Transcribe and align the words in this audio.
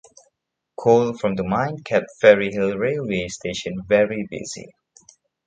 Coal 0.79 1.15
from 1.15 1.35
the 1.35 1.43
mine 1.43 1.77
kept 1.83 2.07
Ferryhill 2.19 2.75
railway 2.75 3.27
station 3.27 3.83
very 3.87 4.25
busy. 4.31 4.73